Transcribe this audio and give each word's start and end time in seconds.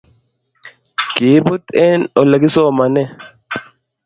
Kiibut 1.13 1.63
eng 1.83 2.01
Ole 2.19 2.35
kisomanee 2.41 3.09